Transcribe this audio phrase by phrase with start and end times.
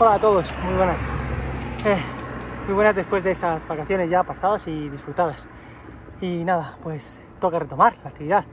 [0.00, 1.02] Hola a todos, muy buenas.
[1.84, 1.98] Eh,
[2.66, 5.44] muy buenas después de esas vacaciones ya pasadas y disfrutadas.
[6.20, 8.44] Y nada, pues toca retomar la actividad.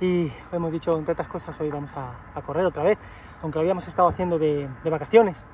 [0.00, 2.96] Y hemos dicho, entre otras cosas, hoy vamos a, correr otra vez,
[3.42, 5.44] aunque habíamos estado haciendo de, vacaciones.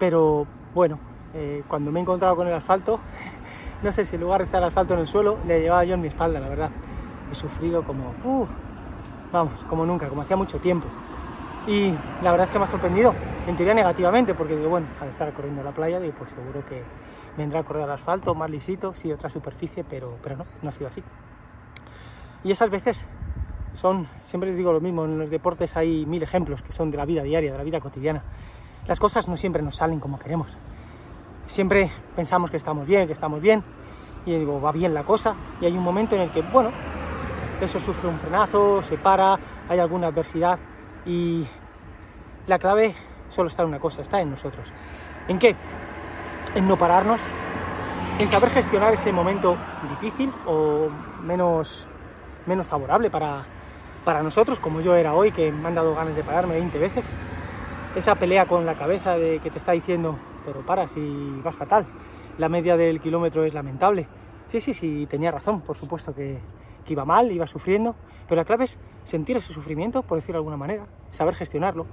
[0.00, 0.44] Pero
[0.74, 0.98] bueno,
[1.34, 2.98] eh, cuando me he encontrado con el asfalto,
[3.84, 5.94] no sé si en lugar de estar el asfalto en el suelo, le llevaba yo
[5.94, 6.70] en mi espalda, la verdad.
[7.30, 8.48] He sufrido como, uh,
[9.30, 10.88] vamos, como nunca, como hacía mucho tiempo.
[11.66, 13.14] Y la verdad es que me ha sorprendido,
[13.46, 16.64] en teoría negativamente, porque digo, bueno, al estar corriendo a la playa, digo, pues seguro
[16.66, 16.82] que
[17.38, 20.72] vendrá a correr al asfalto, más lisito, sí, otra superficie, pero, pero no, no ha
[20.72, 21.02] sido así.
[22.44, 23.06] Y esas veces
[23.72, 26.98] son, siempre les digo lo mismo, en los deportes hay mil ejemplos que son de
[26.98, 28.22] la vida diaria, de la vida cotidiana.
[28.86, 30.58] Las cosas no siempre nos salen como queremos.
[31.46, 33.64] Siempre pensamos que estamos bien, que estamos bien,
[34.26, 36.70] y digo, va bien la cosa, y hay un momento en el que, bueno,
[37.60, 40.58] eso sufre un frenazo, se para, hay alguna adversidad
[41.06, 41.46] y
[42.46, 42.94] la clave
[43.28, 44.72] solo está en una cosa, está en nosotros.
[45.28, 45.56] ¿En qué?
[46.54, 47.20] En no pararnos,
[48.18, 49.56] en saber gestionar ese momento
[49.88, 50.88] difícil o
[51.22, 51.88] menos,
[52.46, 53.44] menos favorable para,
[54.04, 57.04] para nosotros, como yo era hoy, que me han dado ganas de pararme 20 veces.
[57.96, 61.86] Esa pelea con la cabeza de que te está diciendo, pero para, si vas fatal.
[62.38, 64.06] La media del kilómetro es lamentable.
[64.48, 66.38] Sí, sí, sí, tenía razón, por supuesto que,
[66.84, 67.94] que iba mal, iba sufriendo,
[68.28, 71.86] pero la clave es sentir ese sufrimiento, por decirlo de alguna manera, saber gestionarlo,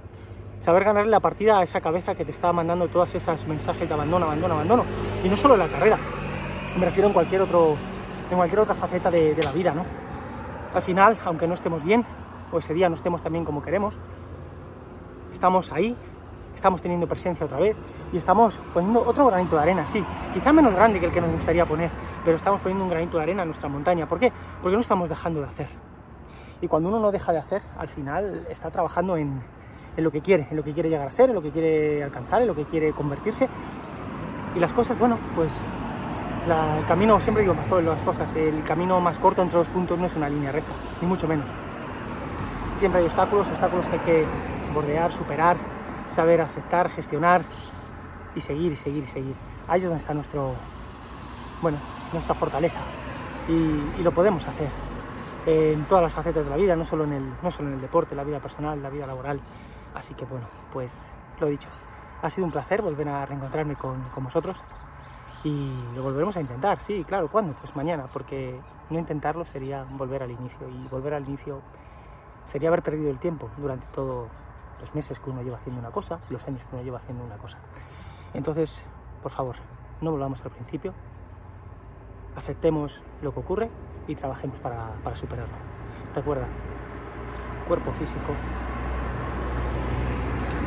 [0.60, 3.94] saber ganarle la partida a esa cabeza que te está mandando todas esas mensajes de
[3.94, 4.84] abandono, abandono, abandono.
[5.24, 5.98] Y no solo en la carrera,
[6.78, 7.76] me refiero en cualquier, otro,
[8.30, 9.84] en cualquier otra faceta de, de la vida, ¿no?
[10.74, 12.04] Al final, aunque no estemos bien,
[12.50, 13.98] o ese día no estemos tan bien como queremos,
[15.32, 15.96] estamos ahí,
[16.54, 17.76] estamos teniendo presencia otra vez
[18.12, 21.32] y estamos poniendo otro granito de arena, sí, quizá menos grande que el que nos
[21.32, 21.90] gustaría poner,
[22.24, 24.06] pero estamos poniendo un granito de arena en nuestra montaña.
[24.06, 24.32] ¿Por qué?
[24.62, 25.91] Porque no estamos dejando de hacer.
[26.62, 29.42] Y cuando uno no deja de hacer, al final está trabajando en,
[29.96, 32.40] lo que quiere, en lo que quiere llegar a ser, en lo que quiere alcanzar,
[32.40, 33.48] en lo que quiere convertirse.
[34.54, 35.52] Y las cosas, bueno, pues
[36.46, 40.14] el camino, siempre digo las cosas, el camino más corto entre los puntos no es
[40.14, 41.50] una línea recta, ni mucho menos.
[42.76, 44.24] Siempre hay obstáculos, obstáculos que hay que
[44.72, 45.56] bordear, superar,
[46.10, 47.42] saber aceptar, gestionar
[48.36, 49.34] y seguir y seguir y seguir.
[49.66, 50.54] Ahí es donde está nuestro,
[51.60, 51.78] bueno,
[52.12, 52.78] nuestra fortaleza
[53.48, 54.68] y, lo podemos hacer
[55.46, 57.80] en todas las facetas de la vida, no solo en el, no solo en el
[57.80, 59.40] deporte, la vida personal, la vida laboral.
[59.94, 60.92] Así que bueno, pues
[61.40, 61.68] lo dicho,
[62.22, 64.56] ha sido un placer volver a reencontrarme con, con vosotros
[65.44, 67.54] y lo volveremos a intentar, sí, claro, ¿cuándo?
[67.60, 68.60] Pues mañana, porque
[68.90, 71.60] no intentarlo sería volver al inicio y volver al inicio
[72.44, 74.28] sería haber perdido el tiempo durante todos
[74.80, 77.36] los meses que uno lleva haciendo una cosa, los años que uno lleva haciendo una
[77.36, 77.58] cosa.
[78.34, 78.84] Entonces,
[79.22, 79.56] por favor,
[80.00, 80.92] no volvamos al principio,
[82.36, 83.70] aceptemos lo que ocurre
[84.06, 85.54] y trabajemos para, para superarlo.
[86.14, 86.46] Recuerda,
[87.66, 88.32] cuerpo físico,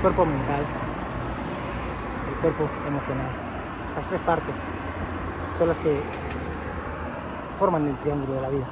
[0.01, 0.63] cuerpo mental,
[2.27, 3.27] el cuerpo emocional.
[3.85, 4.55] Esas tres partes
[5.57, 5.99] son las que
[7.57, 8.67] forman el triángulo de la vida.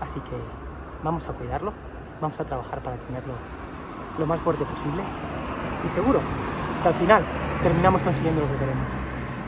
[0.00, 0.36] Así que
[1.02, 1.72] vamos a cuidarlo,
[2.20, 3.34] vamos a trabajar para tenerlo
[4.18, 5.02] lo más fuerte posible
[5.84, 6.20] y seguro
[6.82, 7.22] que al final
[7.62, 8.86] terminamos consiguiendo lo que queremos.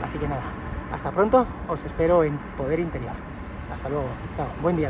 [0.03, 0.43] Así que nada,
[0.91, 3.30] hasta pronto, os espero en Poder Interior.
[3.71, 4.89] Hasta luego, chao, buen día.